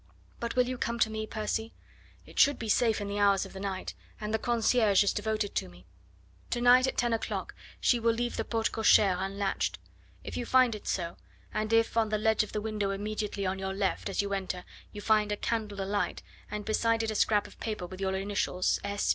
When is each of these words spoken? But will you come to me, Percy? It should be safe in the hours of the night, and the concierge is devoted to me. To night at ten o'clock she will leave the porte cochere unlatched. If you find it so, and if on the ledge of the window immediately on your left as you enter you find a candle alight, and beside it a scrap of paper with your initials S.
But 0.39 0.55
will 0.55 0.67
you 0.67 0.79
come 0.79 0.97
to 0.97 1.11
me, 1.11 1.27
Percy? 1.27 1.75
It 2.25 2.39
should 2.39 2.57
be 2.57 2.69
safe 2.69 2.99
in 2.99 3.07
the 3.07 3.19
hours 3.19 3.45
of 3.45 3.53
the 3.53 3.59
night, 3.59 3.93
and 4.19 4.33
the 4.33 4.39
concierge 4.39 5.03
is 5.03 5.13
devoted 5.13 5.53
to 5.53 5.69
me. 5.69 5.85
To 6.49 6.59
night 6.59 6.87
at 6.87 6.97
ten 6.97 7.13
o'clock 7.13 7.53
she 7.79 7.99
will 7.99 8.11
leave 8.11 8.35
the 8.35 8.43
porte 8.43 8.71
cochere 8.71 9.15
unlatched. 9.19 9.77
If 10.23 10.35
you 10.35 10.43
find 10.47 10.73
it 10.73 10.87
so, 10.87 11.17
and 11.53 11.71
if 11.71 11.97
on 11.97 12.09
the 12.09 12.17
ledge 12.17 12.41
of 12.41 12.51
the 12.51 12.61
window 12.61 12.89
immediately 12.89 13.45
on 13.45 13.59
your 13.59 13.75
left 13.75 14.09
as 14.09 14.23
you 14.23 14.33
enter 14.33 14.63
you 14.91 15.01
find 15.01 15.31
a 15.31 15.37
candle 15.37 15.79
alight, 15.79 16.23
and 16.49 16.65
beside 16.65 17.03
it 17.03 17.11
a 17.11 17.15
scrap 17.15 17.45
of 17.45 17.59
paper 17.59 17.85
with 17.85 18.01
your 18.01 18.15
initials 18.15 18.79
S. 18.83 19.07